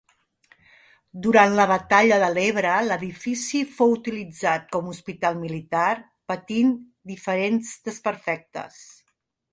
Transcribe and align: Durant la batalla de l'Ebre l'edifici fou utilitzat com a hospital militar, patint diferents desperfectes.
Durant 1.25 1.57
la 1.57 1.65
batalla 1.71 2.17
de 2.23 2.29
l'Ebre 2.37 2.71
l'edifici 2.87 3.61
fou 3.75 3.93
utilitzat 3.99 4.67
com 4.73 4.89
a 4.89 4.95
hospital 4.95 5.37
militar, 5.45 5.87
patint 6.33 6.73
diferents 7.13 7.75
desperfectes. 7.91 8.83